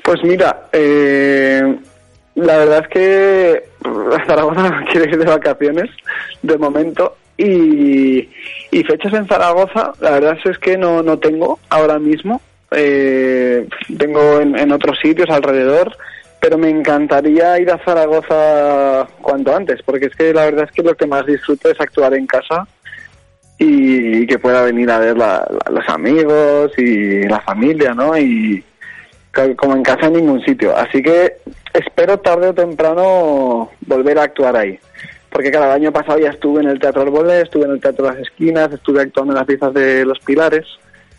Pues 0.03 0.24
mira, 0.24 0.67
eh, 0.72 1.63
la 2.36 2.57
verdad 2.57 2.84
es 2.84 2.88
que 2.89 3.63
Zaragoza 4.27 4.69
no 4.69 4.86
quiere 4.91 5.10
ir 5.10 5.17
de 5.17 5.25
vacaciones 5.25 5.89
de 6.43 6.57
momento 6.60 7.17
y, 7.36 8.29
y 8.69 8.84
fechas 8.84 9.13
en 9.13 9.25
Zaragoza, 9.27 9.91
la 10.01 10.12
verdad 10.12 10.38
es 10.45 10.60
que 10.60 10.77
no, 10.77 11.01
no 11.01 11.17
tengo 11.17 11.60
ahora 11.69 11.98
mismo. 11.98 12.39
Eh, 12.72 13.67
tengo 13.98 14.41
en, 14.41 14.57
en 14.57 14.72
otros 14.72 14.98
sitios 15.00 15.29
alrededor, 15.29 15.95
pero 16.39 16.57
me 16.57 16.69
encantaría 16.69 17.60
ir 17.60 17.72
a 17.72 17.77
Zaragoza 17.79 19.07
cuanto 19.22 19.55
antes, 19.55 19.81
porque 19.84 20.07
es 20.07 20.15
que 20.15 20.34
la 20.34 20.45
verdad 20.45 20.65
es 20.65 20.72
que 20.72 20.84
lo 20.84 20.95
que 20.95 21.07
más 21.07 21.25
disfruto 21.25 21.69
es 21.69 21.79
actuar 21.79 22.13
en 22.13 22.27
casa 22.27 22.67
y, 23.57 24.27
que 24.27 24.39
pueda 24.39 24.63
venir 24.63 24.89
a 24.91 25.00
ver 25.00 25.17
la, 25.17 25.48
los 25.72 25.88
amigos 25.89 26.72
y 26.77 27.24
la 27.24 27.39
familia, 27.41 27.93
¿no? 27.93 28.17
Y 28.17 28.63
como 29.57 29.75
en 29.75 29.84
casa 29.84 30.07
en 30.07 30.13
ningún 30.13 30.41
sitio. 30.43 30.75
Así 30.75 31.01
que 31.01 31.38
espero 31.74 32.19
tarde 32.19 32.50
o 32.50 32.53
temprano 32.53 33.72
volver 33.81 34.19
a 34.19 34.24
actuar 34.24 34.55
ahí. 34.55 34.79
Porque 35.29 35.51
cada 35.51 35.74
año 35.74 35.91
pasado 35.91 36.19
ya 36.19 36.29
estuve 36.29 36.62
en 36.62 36.69
el 36.69 36.79
Teatro 36.79 37.01
Arbolé, 37.01 37.41
estuve 37.41 37.65
en 37.65 37.72
el 37.72 37.81
Teatro 37.81 38.05
Las 38.05 38.17
Esquinas, 38.17 38.72
estuve 38.72 39.01
actuando 39.01 39.34
en 39.34 39.39
las 39.39 39.48
piezas 39.48 39.74
de 39.74 40.05
Los 40.05 40.19
Pilares. 40.19 40.65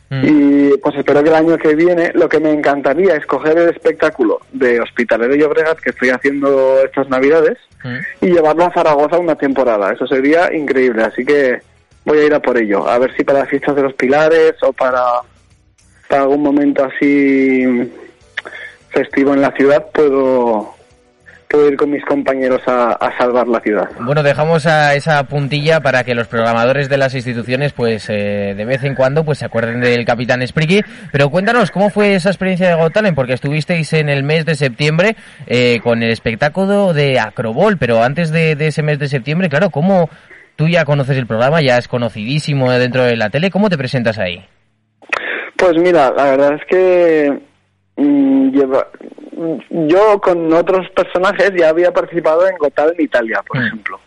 Mm. 0.09 0.25
Y 0.25 0.77
pues 0.79 0.97
espero 0.97 1.23
que 1.23 1.31
el 1.31 1.35
año 1.35 1.59
que 1.59 1.75
viene 1.75 2.13
lo 2.15 2.29
que 2.29 2.39
me 2.39 2.53
encantaría 2.53 3.17
es 3.17 3.27
coger 3.27 3.59
el 3.59 3.71
espectáculo 3.71 4.41
de 4.53 4.81
Hospitalero 4.81 5.35
y 5.35 5.43
Obregat 5.43 5.79
que 5.79 5.91
estoy 5.91 6.11
haciendo 6.11 6.79
estas 6.85 7.09
navidades 7.09 7.59
mm. 7.83 8.25
y 8.25 8.27
llevarlo 8.27 8.65
a 8.65 8.73
Zaragoza 8.73 9.19
una 9.19 9.37
temporada. 9.37 9.93
Eso 9.93 10.07
sería 10.07 10.55
increíble, 10.55 11.03
así 11.03 11.25
que 11.25 11.61
voy 12.05 12.19
a 12.19 12.25
ir 12.25 12.35
a 12.35 12.41
por 12.41 12.57
ello. 12.57 12.89
A 12.89 12.99
ver 12.99 13.15
si 13.17 13.25
para 13.25 13.41
las 13.41 13.49
fiestas 13.49 13.75
de 13.75 13.83
los 13.83 13.95
pilares 13.95 14.55
o 14.63 14.73
para, 14.73 15.03
para 16.09 16.23
algún 16.23 16.43
momento 16.43 16.85
así 16.85 17.91
festivo 18.91 19.35
en 19.35 19.43
la 19.43 19.51
ciudad 19.51 19.87
puedo 19.93 20.76
puedo 21.57 21.71
ir 21.71 21.77
con 21.77 21.91
mis 21.91 22.05
compañeros 22.05 22.61
a, 22.67 22.99
salvar 23.19 23.49
la 23.49 23.61
ciudad. 23.61 23.89
Bueno, 24.01 24.23
dejamos 24.23 24.67
a 24.67 24.95
esa 24.95 25.25
puntilla 25.25 25.81
para 25.81 26.05
que 26.05 26.15
los 26.15 26.29
programadores 26.29 26.91
de 26.91 26.99
las 26.99 27.15
instituciones, 27.15 27.73
pues 27.73 28.11
eh, 28.11 28.53
de 28.55 28.65
vez 28.67 28.85
en 28.85 28.95
cuando, 28.95 29.25
pues 29.25 29.39
se 29.39 29.47
acuerden 29.47 29.81
del 29.81 30.05
Capitán 30.05 30.47
Spriki. 30.47 30.83
Pero 31.13 31.31
cuéntanos, 31.31 31.71
¿cómo 31.71 31.89
fue 31.89 32.15
esa 32.15 32.29
experiencia 32.29 32.69
de 32.69 32.75
Got 32.75 32.93
Porque 33.15 33.33
estuvisteis 33.33 33.91
en 33.95 34.11
el 34.11 34.23
mes 34.23 34.45
de 34.45 34.55
septiembre 34.55 35.17
eh, 35.47 35.81
con 35.83 36.03
el 36.03 36.11
espectáculo 36.11 36.93
de 36.93 37.19
Acrobol, 37.19 37.79
pero 37.79 38.03
antes 38.03 38.31
de, 38.31 38.53
ese 38.59 38.83
mes 38.83 38.99
de 38.99 39.09
septiembre, 39.09 39.49
claro, 39.49 39.71
¿cómo 39.71 40.11
tú 40.57 40.69
ya 40.69 40.85
conoces 40.85 41.17
el 41.17 41.27
programa, 41.27 41.63
ya 41.63 41.79
es 41.79 41.89
conocidísimo 41.89 42.71
dentro 42.73 43.03
de 43.03 43.17
la 43.17 43.31
tele? 43.31 43.51
¿Cómo 43.51 43.71
te 43.71 43.79
presentas 43.79 44.19
ahí? 44.19 44.45
Pues 45.57 45.73
mira, 45.79 46.13
la 46.15 46.25
verdad 46.25 46.53
es 46.53 46.63
que 46.69 47.41
mm, 47.97 48.51
lleva, 48.51 48.89
yo 49.71 50.21
con 50.21 50.53
otros 50.53 50.89
personajes 50.91 51.53
ya 51.57 51.69
había 51.69 51.93
participado 51.93 52.47
en 52.49 52.57
Gotal 52.57 52.95
en 52.97 53.05
Italia, 53.05 53.43
por 53.47 53.59
mm. 53.59 53.67
ejemplo. 53.67 54.01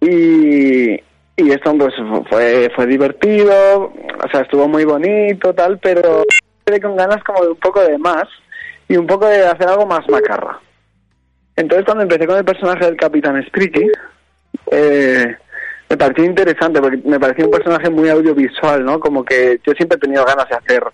Y, 0.00 0.92
y 1.36 1.50
esto 1.50 1.76
pues 1.76 1.94
fue, 2.28 2.70
fue 2.74 2.86
divertido, 2.86 3.84
o 3.84 4.28
sea, 4.30 4.40
estuvo 4.40 4.68
muy 4.68 4.84
bonito, 4.84 5.54
tal, 5.54 5.78
pero 5.78 6.22
quedé 6.64 6.80
con 6.80 6.96
ganas 6.96 7.22
como 7.24 7.42
de 7.42 7.50
un 7.50 7.56
poco 7.56 7.80
de 7.80 7.98
más 7.98 8.24
y 8.88 8.96
un 8.96 9.06
poco 9.06 9.26
de 9.26 9.46
hacer 9.46 9.68
algo 9.68 9.86
más 9.86 10.08
macarra. 10.08 10.60
Entonces 11.56 11.84
cuando 11.84 12.02
empecé 12.02 12.26
con 12.26 12.38
el 12.38 12.44
personaje 12.44 12.86
del 12.86 12.96
Capitán 12.96 13.44
Spriki, 13.46 13.86
eh, 14.70 15.36
me 15.88 15.96
pareció 15.96 16.24
interesante 16.24 16.80
porque 16.80 16.98
me 17.04 17.18
parecía 17.18 17.44
un 17.44 17.50
personaje 17.50 17.90
muy 17.90 18.08
audiovisual, 18.08 18.84
¿no? 18.84 19.00
Como 19.00 19.24
que 19.24 19.60
yo 19.66 19.72
siempre 19.72 19.96
he 19.96 20.00
tenido 20.00 20.24
ganas 20.24 20.48
de 20.48 20.56
hacer 20.56 20.84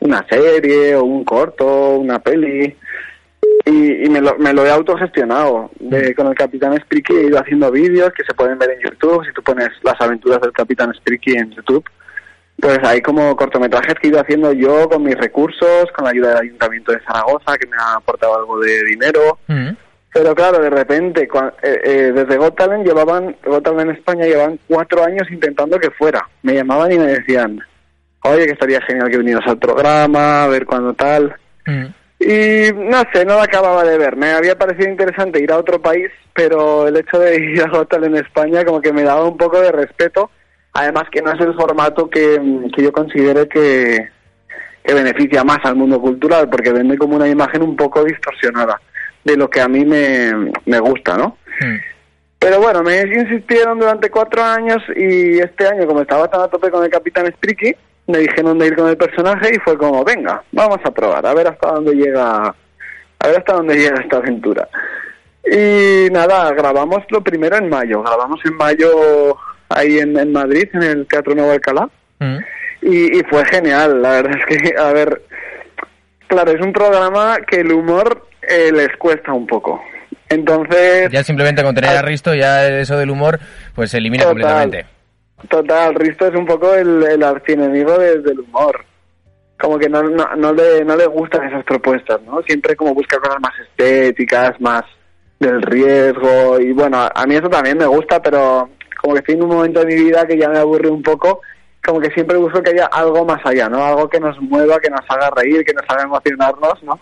una 0.00 0.24
serie 0.28 0.94
o 0.94 1.04
un 1.04 1.24
corto, 1.24 1.96
una 1.96 2.20
peli. 2.20 2.76
Y, 3.66 4.10
me, 4.10 4.20
lo, 4.20 4.36
me 4.38 4.52
lo 4.52 4.66
he 4.66 4.70
autogestionado. 4.70 5.70
De, 5.80 6.14
con 6.14 6.26
el 6.26 6.34
Capitán 6.34 6.78
Spriki 6.80 7.14
he 7.14 7.26
ido 7.28 7.38
haciendo 7.38 7.70
vídeos 7.70 8.12
que 8.12 8.24
se 8.24 8.34
pueden 8.34 8.58
ver 8.58 8.70
en 8.72 8.80
YouTube. 8.80 9.24
Si 9.24 9.32
tú 9.32 9.42
pones 9.42 9.70
las 9.82 9.98
aventuras 10.00 10.40
del 10.42 10.52
Capitán 10.52 10.92
Spriki 10.94 11.32
en 11.32 11.50
YouTube, 11.50 11.84
pues 12.60 12.78
hay 12.82 13.00
como 13.00 13.34
cortometrajes 13.36 13.94
que 13.94 14.08
he 14.08 14.10
ido 14.10 14.20
haciendo 14.20 14.52
yo 14.52 14.88
con 14.88 15.02
mis 15.02 15.16
recursos, 15.16 15.90
con 15.94 16.04
la 16.04 16.10
ayuda 16.10 16.28
del 16.30 16.48
Ayuntamiento 16.48 16.92
de 16.92 17.00
Zaragoza, 17.00 17.56
que 17.58 17.66
me 17.66 17.76
ha 17.76 17.96
aportado 17.96 18.36
algo 18.36 18.60
de 18.60 18.84
dinero. 18.84 19.38
Mm. 19.46 19.70
Pero 20.12 20.34
claro, 20.34 20.60
de 20.60 20.70
repente, 20.70 21.22
eh, 21.62 21.80
eh, 21.84 22.12
desde 22.14 22.36
Got 22.36 22.56
Talent 22.56 22.86
llevaban, 22.86 23.34
Got 23.44 23.64
Talent 23.64 23.90
en 23.90 23.96
España 23.96 24.26
llevaban 24.26 24.60
cuatro 24.68 25.02
años 25.02 25.28
intentando 25.30 25.78
que 25.80 25.90
fuera. 25.90 26.28
Me 26.42 26.54
llamaban 26.54 26.92
y 26.92 26.98
me 26.98 27.06
decían, 27.06 27.60
oye, 28.22 28.46
que 28.46 28.52
estaría 28.52 28.80
genial 28.82 29.10
que 29.10 29.18
vinieras 29.18 29.46
al 29.46 29.58
programa, 29.58 30.44
a 30.44 30.48
ver 30.48 30.66
cuándo 30.66 30.94
tal. 30.94 31.34
Mm. 31.66 31.86
Y 32.26 32.72
no 32.72 33.02
sé, 33.12 33.26
no 33.26 33.34
acababa 33.34 33.84
de 33.84 33.98
ver. 33.98 34.16
Me 34.16 34.32
había 34.32 34.56
parecido 34.56 34.88
interesante 34.88 35.42
ir 35.42 35.52
a 35.52 35.58
otro 35.58 35.82
país, 35.82 36.08
pero 36.32 36.88
el 36.88 36.96
hecho 36.96 37.18
de 37.18 37.36
ir 37.52 37.62
a 37.62 37.68
Got 37.68 37.90
Talent 37.90 38.16
en 38.16 38.24
España 38.24 38.64
como 38.64 38.80
que 38.80 38.92
me 38.92 39.02
daba 39.02 39.28
un 39.28 39.36
poco 39.36 39.60
de 39.60 39.70
respeto. 39.70 40.30
Además 40.72 41.04
que 41.12 41.20
no 41.20 41.32
es 41.32 41.40
el 41.40 41.54
formato 41.54 42.08
que, 42.08 42.40
que 42.74 42.82
yo 42.82 42.90
considere 42.92 43.46
que, 43.46 44.08
que 44.82 44.94
beneficia 44.94 45.44
más 45.44 45.58
al 45.64 45.76
mundo 45.76 46.00
cultural, 46.00 46.48
porque 46.48 46.72
vende 46.72 46.96
como 46.96 47.14
una 47.14 47.28
imagen 47.28 47.62
un 47.62 47.76
poco 47.76 48.02
distorsionada 48.02 48.80
de 49.22 49.36
lo 49.36 49.48
que 49.48 49.60
a 49.60 49.68
mí 49.68 49.84
me, 49.84 50.50
me 50.64 50.80
gusta, 50.80 51.16
¿no? 51.16 51.36
Hmm. 51.60 51.76
Pero 52.38 52.60
bueno, 52.60 52.82
me 52.82 53.00
insistieron 53.02 53.78
durante 53.78 54.10
cuatro 54.10 54.42
años 54.42 54.82
y 54.96 55.38
este 55.38 55.66
año, 55.66 55.86
como 55.86 56.00
estaba 56.00 56.28
tan 56.28 56.40
a 56.40 56.48
tope 56.48 56.70
con 56.70 56.84
el 56.84 56.90
Capitán 56.90 57.26
Spriki, 57.32 57.74
me 58.06 58.18
dijeron 58.18 58.58
de 58.58 58.66
ir 58.66 58.76
con 58.76 58.88
el 58.88 58.96
personaje 58.96 59.50
y 59.54 59.58
fue 59.60 59.78
como, 59.78 60.04
venga, 60.04 60.42
vamos 60.52 60.78
a 60.84 60.90
probar, 60.90 61.24
a 61.26 61.34
ver 61.34 61.48
hasta 61.48 61.72
dónde 61.72 61.94
llega, 61.94 62.54
a 63.18 63.26
ver 63.26 63.38
hasta 63.38 63.54
dónde 63.54 63.76
llega 63.76 64.00
esta 64.00 64.18
aventura. 64.18 64.68
Y 65.44 66.10
nada, 66.10 66.52
grabamos 66.52 67.02
lo 67.10 67.22
primero 67.22 67.56
en 67.56 67.68
mayo, 67.68 68.02
grabamos 68.02 68.40
en 68.44 68.56
mayo 68.56 69.36
ahí 69.68 69.98
en, 69.98 70.18
en 70.18 70.32
Madrid, 70.32 70.68
en 70.72 70.82
el 70.82 71.06
Teatro 71.06 71.34
Nuevo 71.34 71.52
Alcalá, 71.52 71.88
y, 72.80 73.18
y 73.18 73.22
fue 73.24 73.44
genial, 73.46 74.00
la 74.00 74.10
verdad 74.10 74.38
es 74.38 74.46
que, 74.46 74.78
a 74.78 74.92
ver, 74.92 75.22
claro, 76.26 76.52
es 76.52 76.60
un 76.60 76.72
programa 76.72 77.38
que 77.46 77.60
el 77.60 77.72
humor 77.72 78.26
eh, 78.42 78.70
les 78.72 78.96
cuesta 78.96 79.32
un 79.32 79.46
poco. 79.46 79.82
Entonces... 80.28 81.10
Ya 81.10 81.22
simplemente 81.22 81.62
con 81.62 81.74
tener 81.74 81.90
a 81.90 82.02
Risto, 82.02 82.34
ya 82.34 82.66
eso 82.66 82.96
del 82.96 83.10
humor, 83.10 83.38
pues 83.74 83.90
se 83.90 83.98
elimina 83.98 84.24
completamente. 84.24 84.86
Total, 85.48 85.94
Risto 85.94 86.26
es 86.26 86.34
un 86.34 86.46
poco 86.46 86.74
el, 86.74 87.02
el 87.02 87.22
del 88.22 88.40
humor. 88.40 88.84
Como 89.58 89.78
que 89.78 89.88
no, 89.88 90.02
le, 90.02 90.84
no 90.84 91.10
gustan 91.10 91.48
esas 91.48 91.64
propuestas, 91.64 92.20
¿no? 92.22 92.42
Siempre 92.42 92.76
como 92.76 92.94
busca 92.94 93.18
cosas 93.18 93.40
más 93.40 93.52
estéticas, 93.60 94.60
más 94.60 94.82
del 95.38 95.62
riesgo. 95.62 96.58
Y 96.60 96.72
bueno, 96.72 97.08
a 97.14 97.26
mí 97.26 97.36
eso 97.36 97.48
también 97.48 97.78
me 97.78 97.86
gusta, 97.86 98.20
pero 98.20 98.68
como 99.00 99.14
que 99.14 99.20
estoy 99.20 99.34
en 99.36 99.42
un 99.42 99.48
momento 99.48 99.80
de 99.80 99.86
mi 99.86 99.94
vida 99.94 100.26
que 100.26 100.38
ya 100.38 100.48
me 100.48 100.58
aburre 100.58 100.88
un 100.88 101.02
poco 101.02 101.40
como 101.84 102.00
que 102.00 102.10
siempre 102.10 102.38
busco 102.38 102.62
que 102.62 102.70
haya 102.70 102.86
algo 102.86 103.24
más 103.24 103.44
allá, 103.44 103.68
¿no? 103.68 103.84
Algo 103.84 104.08
que 104.08 104.18
nos 104.18 104.40
mueva, 104.40 104.80
que 104.80 104.90
nos 104.90 105.02
haga 105.08 105.30
reír, 105.30 105.64
que 105.64 105.74
nos 105.74 105.84
haga 105.88 106.04
emocionarnos, 106.04 106.82
¿no? 106.82 106.98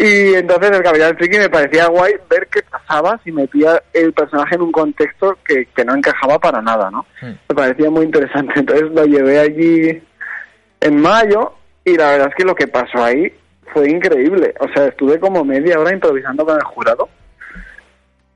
Y 0.00 0.34
entonces 0.34 0.70
el 0.70 0.82
Capitán 0.84 1.16
Friki 1.16 1.38
me 1.38 1.50
parecía 1.50 1.88
guay 1.88 2.14
ver 2.30 2.46
qué 2.52 2.62
pasaba 2.62 3.20
si 3.24 3.32
metía 3.32 3.82
el 3.92 4.12
personaje 4.12 4.54
en 4.54 4.62
un 4.62 4.70
contexto 4.70 5.36
que, 5.44 5.66
que 5.74 5.84
no 5.84 5.96
encajaba 5.96 6.38
para 6.38 6.62
nada, 6.62 6.88
¿no? 6.88 7.04
Hmm. 7.20 7.32
Me 7.48 7.54
parecía 7.56 7.90
muy 7.90 8.04
interesante. 8.04 8.52
Entonces 8.60 8.92
lo 8.92 9.04
llevé 9.06 9.40
allí 9.40 10.00
en 10.80 11.00
mayo 11.00 11.52
y 11.84 11.96
la 11.96 12.12
verdad 12.12 12.28
es 12.28 12.34
que 12.36 12.44
lo 12.44 12.54
que 12.54 12.68
pasó 12.68 13.02
ahí 13.02 13.32
fue 13.72 13.90
increíble. 13.90 14.54
O 14.60 14.68
sea, 14.68 14.86
estuve 14.86 15.18
como 15.18 15.44
media 15.44 15.80
hora 15.80 15.92
improvisando 15.92 16.46
con 16.46 16.54
el 16.54 16.64
jurado. 16.64 17.08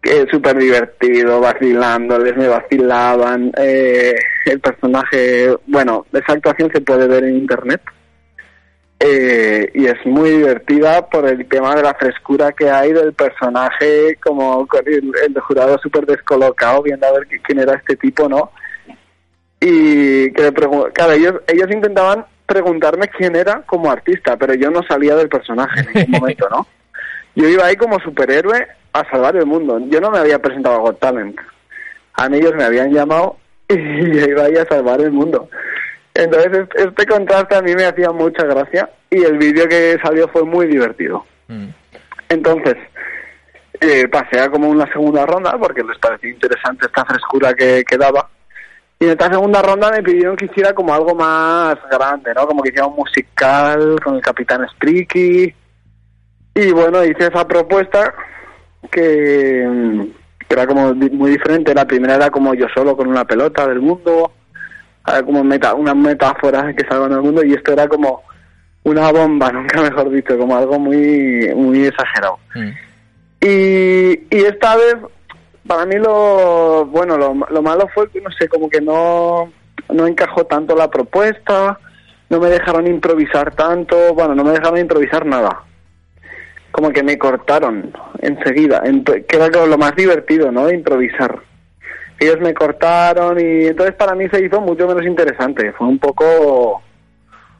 Que 0.03 0.27
súper 0.33 0.57
divertido, 0.57 1.39
vacilándoles, 1.39 2.37
me 2.37 2.49
vacilaban. 2.49 3.53
Eh, 3.57 4.17
el 4.47 4.59
personaje, 4.59 5.57
bueno, 5.69 6.07
esa 6.13 6.33
actuación 6.33 6.73
se 6.73 6.81
puede 6.81 7.07
ver 7.07 7.23
en 7.23 7.37
internet 7.37 7.83
eh, 9.05 9.69
y 9.75 9.87
es 9.87 10.07
muy 10.07 10.31
divertida 10.31 11.09
por 11.09 11.27
el 11.27 11.49
tema 11.49 11.75
de 11.75 11.83
la 11.83 11.95
frescura 11.95 12.53
que 12.53 12.71
hay 12.71 12.93
del 12.93 13.13
personaje, 13.15 14.17
como 14.23 14.69
el, 14.87 15.13
el 15.27 15.41
jurado 15.41 15.77
súper 15.79 16.07
descolocado, 16.07 16.83
viendo 16.83 17.09
a 17.09 17.13
ver 17.13 17.27
quién 17.43 17.59
era 17.59 17.75
este 17.75 17.97
tipo, 17.97 18.29
¿no? 18.29 18.53
Y 19.59 20.31
que 20.33 20.53
claro, 20.95 21.13
ellos, 21.15 21.35
ellos 21.49 21.69
intentaban 21.73 22.27
preguntarme 22.47 23.09
quién 23.09 23.35
era 23.35 23.63
como 23.67 23.91
artista, 23.91 24.37
pero 24.37 24.55
yo 24.55 24.71
no 24.71 24.85
salía 24.85 25.17
del 25.17 25.29
personaje 25.29 25.81
en 25.81 25.87
ningún 25.95 26.21
momento, 26.21 26.49
¿no? 26.49 26.67
Yo 27.35 27.49
iba 27.49 27.65
ahí 27.65 27.77
como 27.77 27.99
superhéroe 28.01 28.69
a 28.93 29.11
salvar 29.11 29.37
el 29.37 29.47
mundo. 29.47 29.81
Yo 29.89 30.03
no 30.03 30.11
me 30.11 30.19
había 30.19 30.39
presentado 30.39 30.77
a 30.77 30.81
Got 30.81 30.99
Talent. 30.99 31.41
A 32.13 32.29
mí 32.29 32.37
ellos 32.37 32.55
me 32.55 32.65
habían 32.65 32.93
llamado 32.93 33.39
y 33.71 34.19
yo 34.19 34.27
iba 34.27 34.45
ahí 34.45 34.57
a 34.57 34.67
salvar 34.67 35.01
el 35.01 35.13
mundo. 35.13 35.49
Entonces 36.15 36.69
este 36.75 37.07
contraste 37.07 37.57
a 37.57 37.63
mí 37.63 37.75
me 37.75 37.87
hacía 37.87 38.11
mucha 38.11 38.45
gracia 38.45 38.91
y 39.11 39.23
el 39.25 39.39
vídeo 39.39 39.67
que 39.67 39.99
salió 40.03 40.29
fue 40.29 40.45
muy 40.45 40.67
divertido. 40.67 41.25
Mm. 41.49 41.69
Entonces 42.29 42.77
eh, 43.81 44.07
pasé 44.09 44.41
a 44.41 44.51
como 44.51 44.69
una 44.69 44.87
segunda 44.93 45.27
ronda 45.27 45.57
porque 45.59 45.83
les 45.83 45.99
pareció 45.99 46.29
interesante 46.31 46.87
esta 46.87 47.05
frescura 47.05 47.55
que, 47.55 47.85
daba. 47.99 48.29
Y 49.01 49.07
en 49.07 49.11
esta 49.13 49.29
segunda 49.31 49.63
ronda 49.63 49.91
me 49.91 50.03
pidieron 50.03 50.37
que 50.37 50.45
hiciera 50.45 50.73
como 50.73 50.95
algo 50.95 51.15
más 51.15 51.77
grande, 51.91 52.33
¿no? 52.35 52.47
Como 52.47 52.63
que 52.63 52.69
hiciera 52.69 52.87
un 52.87 52.95
musical 52.97 53.99
con 54.05 54.17
el 54.17 54.21
Capitán 54.23 54.69
Streaky. 54.77 55.53
Y 56.55 56.71
bueno, 56.71 57.05
hice 57.05 57.27
esa 57.27 57.49
propuesta 57.49 58.15
que, 58.91 60.07
que 60.47 60.55
era 60.55 60.67
como 60.67 60.95
muy 60.95 61.33
diferente. 61.33 61.75
La 61.75 61.87
primera 61.87 62.15
era 62.15 62.31
como 62.31 62.55
yo 62.55 62.67
solo 62.73 62.97
con 62.97 63.09
una 63.09 63.25
pelota 63.25 63.67
del 63.67 63.81
mundo 63.81 64.31
como 65.25 65.43
meta, 65.45 65.75
una 65.75 65.95
metáfora 65.95 66.73
que 66.75 66.87
salvan 66.87 67.13
al 67.13 67.23
mundo 67.23 67.45
y 67.45 67.55
esto 67.55 67.73
era 67.73 67.89
como 67.89 68.23
una 68.85 69.11
bomba, 69.13 69.51
nunca 69.53 69.83
mejor 69.83 70.11
dicho, 70.11 70.39
como 70.39 70.57
algo 70.57 70.79
muy 70.79 71.53
muy 71.55 71.87
exagerado. 71.87 72.39
Mm. 72.55 72.71
Y, 73.41 74.37
y 74.37 74.45
esta 74.45 74.77
vez, 74.77 74.97
para 75.67 75.85
mí 75.85 75.97
lo 75.97 76.87
bueno, 76.87 77.17
lo, 77.17 77.35
lo 77.35 77.63
malo 77.63 77.89
fue 77.93 78.09
que 78.11 78.21
no 78.21 78.31
sé, 78.31 78.49
como 78.49 78.71
que 78.71 78.81
no, 78.81 79.53
no 79.91 80.07
encajó 80.07 80.45
tanto 80.47 80.77
la 80.77 80.91
propuesta, 80.91 81.79
no 82.31 82.41
me 82.41 82.49
dejaron 82.49 82.87
improvisar 82.87 83.55
tanto, 83.55 84.15
bueno, 84.15 84.35
no 84.35 84.45
me 84.45 84.53
dejaron 84.53 84.79
improvisar 84.79 85.27
nada. 85.27 85.63
Como 86.71 86.91
que 86.91 87.03
me 87.03 87.19
cortaron 87.19 87.93
enseguida, 88.21 88.83
que 88.83 89.37
era 89.37 89.49
lo 89.67 89.77
más 89.77 89.95
divertido, 89.95 90.51
¿no? 90.51 90.71
Improvisar 90.71 91.43
ellos 92.25 92.41
me 92.41 92.55
cortaron 92.55 93.39
y 93.41 93.67
entonces 93.67 93.95
para 93.97 94.15
mí 94.15 94.27
se 94.33 94.45
hizo 94.45 94.61
mucho 94.61 94.87
menos 94.87 95.05
interesante. 95.05 95.73
Fue 95.73 95.87
un 95.87 95.99
poco 95.99 96.83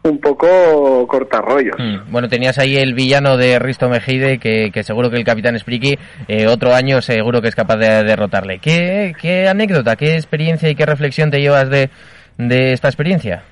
un 0.05 0.19
poco 0.19 1.07
cortarrollos. 1.07 1.77
Mm, 1.79 2.11
Bueno, 2.11 2.29
tenías 2.29 2.59
ahí 2.59 2.77
el 2.77 2.93
villano 2.93 3.37
de 3.37 3.59
Risto 3.61 3.89
Mejide, 3.89 4.39
que, 4.39 4.71
que 4.73 4.83
seguro 4.83 5.11
que 5.11 5.17
el 5.17 5.25
Capitán 5.25 5.57
Spriki 5.59 5.97
eh, 6.27 6.49
otro 6.49 6.75
año 6.75 7.01
seguro 7.01 7.41
que 7.41 7.47
es 7.49 7.55
capaz 7.55 7.77
de 7.77 8.03
derrotarle. 8.03 8.59
¿Qué, 8.59 9.15
¿Qué 9.21 9.47
anécdota, 9.47 9.95
qué 9.95 10.15
experiencia 10.17 10.69
y 10.69 10.75
qué 10.75 10.87
reflexión 10.87 11.31
te 11.31 11.41
llevas 11.41 11.71
de, 11.71 11.89
de 12.37 12.73
esta 12.73 12.89
experiencia? 12.89 13.45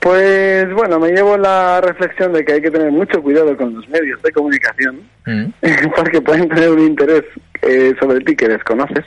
Pues 0.00 0.72
bueno, 0.74 0.98
me 0.98 1.10
llevo 1.12 1.36
la 1.36 1.80
reflexión 1.80 2.32
de 2.32 2.44
que 2.44 2.54
hay 2.54 2.60
que 2.60 2.70
tener 2.72 2.90
mucho 2.90 3.22
cuidado 3.22 3.56
con 3.56 3.72
los 3.74 3.88
medios 3.88 4.20
de 4.22 4.32
comunicación, 4.32 5.00
Mm. 5.24 5.52
porque 5.96 6.20
pueden 6.20 6.48
tener 6.48 6.68
un 6.70 6.80
interés 6.80 7.22
eh, 7.62 7.94
sobre 8.00 8.18
ti 8.24 8.34
que 8.34 8.48
desconoces. 8.48 9.04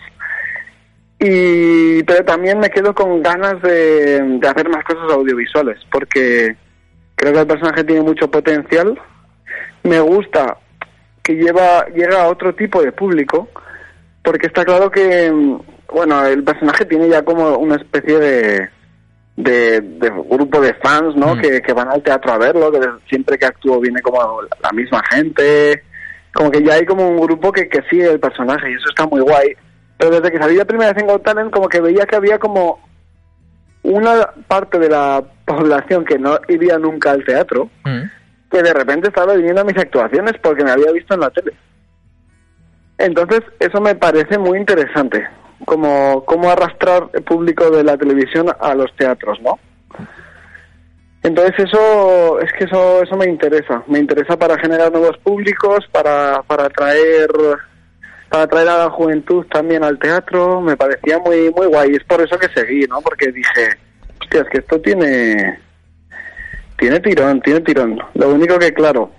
Y 1.27 2.03
pero 2.03 2.24
también 2.24 2.60
me 2.60 2.70
quedo 2.70 2.94
con 2.94 3.24
ganas 3.24 3.60
de, 3.63 4.22
de 4.22 4.48
hacer 4.48 4.70
más 4.70 4.84
cosas 4.84 5.12
audiovisuales, 5.12 5.79
porque 5.91 6.55
creo 7.15 7.34
que 7.34 7.39
el 7.39 7.48
personaje 7.48 7.84
tiene 7.84 8.01
mucho 8.01 8.29
potencial. 8.29 9.00
Me 9.84 10.00
gusta 10.00 10.58
que 11.24 11.34
lleva 11.34 11.86
llega 11.88 12.24
a 12.24 12.27
otro 12.27 12.53
tipo 12.53 12.82
de 12.84 12.91
público, 12.91 13.50
porque 14.24 14.48
está 14.48 14.63
claro 14.63 14.91
que 14.91 15.34
bueno 15.91 16.25
el 16.25 16.44
personaje 16.44 16.86
tiene 16.86 17.10
ya 17.10 17.24
como 17.24 17.58
una 17.58 17.75
especie 17.75 18.20
de 18.20 18.70
de, 19.36 19.82
de 19.82 20.10
grupo 20.29 20.62
de 20.62 20.75
fans, 20.75 21.15
¿no? 21.15 21.36
Mm. 21.36 21.41
Que, 21.41 21.62
que 21.62 21.74
van 21.74 21.89
al 21.89 22.03
teatro 22.03 22.34
a 22.34 22.38
verlo, 22.38 22.72
que 22.72 22.79
siempre 23.10 23.38
que 23.38 23.48
actúo 23.48 23.79
viene 23.79 24.01
como 24.01 24.41
la 24.62 24.72
misma 24.72 25.01
gente, 25.10 25.84
como 26.34 26.51
que 26.51 26.63
ya 26.63 26.75
hay 26.75 26.86
como 26.86 27.10
un 27.10 27.20
grupo 27.20 27.51
que, 27.51 27.67
que 27.67 27.82
sigue 27.89 28.12
el 28.12 28.20
personaje 28.20 28.70
y 28.70 28.75
eso 28.75 28.89
está 28.89 29.08
muy 29.08 29.22
guay. 29.22 29.55
Pero 29.98 30.12
desde 30.12 30.32
que 30.32 30.38
salí 30.40 30.56
la 30.56 30.66
primera 30.66 30.92
vez 30.94 31.02
en 31.02 31.08
Got 31.08 31.24
Talent, 31.24 31.52
como 31.52 31.70
que 31.70 31.82
veía 31.82 32.06
que 32.06 32.16
había 32.16 32.38
como 32.40 32.80
una 33.84 34.28
parte 34.48 34.80
de 34.80 34.90
la 34.90 35.24
población 35.46 36.04
que 36.06 36.18
no 36.18 36.40
iría 36.48 36.78
nunca 36.78 37.12
al 37.12 37.24
teatro, 37.24 37.70
Mm. 37.84 38.02
que 38.52 38.64
de 38.64 38.74
repente 38.74 39.08
estaba 39.10 39.34
viniendo 39.36 39.62
a 39.62 39.66
mis 39.66 39.78
actuaciones 39.78 40.34
porque 40.42 40.64
me 40.64 40.72
había 40.72 40.92
visto 40.92 41.14
en 41.14 41.20
la 41.20 41.30
tele. 41.30 41.54
Entonces, 42.98 43.42
eso 43.60 43.82
me 43.82 43.96
parece 43.96 44.38
muy 44.38 44.58
interesante, 44.58 45.28
como 45.66 46.24
cómo 46.25 46.50
arrastrar 46.50 47.10
el 47.14 47.24
público 47.24 47.70
de 47.70 47.84
la 47.84 47.98
televisión 47.98 48.48
a 48.60 48.74
los 48.74 48.94
teatros, 48.96 49.40
¿no? 49.42 49.60
Entonces 51.24 51.56
eso 51.58 52.40
es 52.40 52.52
que 52.54 52.66
eso 52.66 53.02
eso 53.02 53.16
me 53.16 53.25
interesa, 53.25 53.82
me 53.88 53.98
interesa 53.98 54.38
para 54.38 54.60
generar 54.60 54.92
nuevos 54.92 55.18
públicos, 55.18 55.80
para 55.92 56.44
para 56.44 56.66
atraer 56.66 57.30
para 58.29 58.44
atraer 58.44 58.70
a 58.70 58.77
la 58.77 58.89
juventud 58.89 59.46
también 59.48 59.84
al 59.84 60.00
teatro, 60.00 60.62
me 60.62 60.77
parecía 60.77 61.20
muy 61.20 61.51
muy 61.51 61.67
guay, 61.67 61.96
es 61.96 62.03
por 62.03 62.22
eso 62.22 62.38
que 62.38 62.50
seguí, 62.50 62.82
¿no? 62.88 63.01
Porque 63.01 63.32
dije, 63.32 63.77
hostia, 64.22 64.41
es 64.41 64.50
que 64.50 64.58
esto 64.60 64.79
tiene 64.82 65.60
tiene 66.77 67.00
tirón, 67.00 67.41
tiene 67.41 67.62
tirón. 67.62 68.00
Lo 68.15 68.29
único 68.29 68.60
que 68.60 68.74
claro, 68.74 69.12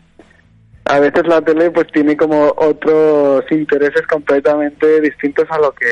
a 0.89 1.01
veces 1.01 1.27
la 1.27 1.41
tele 1.41 1.71
pues 1.71 1.87
tiene 1.93 2.17
como 2.17 2.53
otros 2.57 3.45
intereses 3.51 4.07
completamente 4.09 5.01
distintos 5.01 5.45
a 5.51 5.59
lo 5.59 5.73
que 5.73 5.87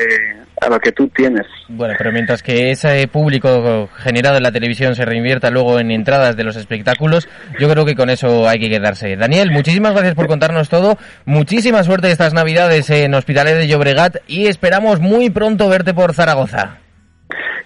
a 0.61 0.69
lo 0.69 0.79
que 0.79 0.93
tú 0.93 1.07
tienes. 1.09 1.45
Bueno, 1.67 1.95
pero 1.97 2.13
mientras 2.13 2.41
que 2.41 2.71
ese 2.71 3.05
público 3.09 3.89
generado 3.97 4.37
en 4.37 4.43
la 4.43 4.53
televisión 4.53 4.95
se 4.95 5.03
reinvierta 5.03 5.49
luego 5.49 5.79
en 5.79 5.91
entradas 5.91 6.37
de 6.37 6.45
los 6.45 6.55
espectáculos, 6.55 7.27
yo 7.59 7.69
creo 7.69 7.85
que 7.85 7.95
con 7.95 8.09
eso 8.09 8.47
hay 8.47 8.59
que 8.59 8.69
quedarse. 8.69 9.17
Daniel, 9.17 9.51
muchísimas 9.51 9.91
gracias 9.91 10.15
por 10.15 10.27
contarnos 10.27 10.69
todo. 10.69 10.97
Muchísima 11.25 11.83
suerte 11.83 12.09
estas 12.09 12.33
Navidades 12.33 12.89
en 12.89 13.13
Hospitalet 13.13 13.57
de 13.57 13.67
Llobregat 13.67 14.17
y 14.27 14.47
esperamos 14.47 15.01
muy 15.01 15.29
pronto 15.29 15.67
verte 15.67 15.93
por 15.93 16.13
Zaragoza. 16.13 16.77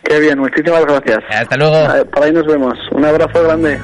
Qué 0.03 0.19
bien, 0.19 0.39
muchísimas 0.39 0.83
gracias. 0.86 1.19
Hasta 1.29 1.57
luego. 1.57 2.09
Por 2.12 2.24
ahí 2.24 2.31
nos 2.31 2.48
vemos. 2.48 2.74
Un 2.91 3.05
abrazo 3.05 3.43
grande. 3.43 3.79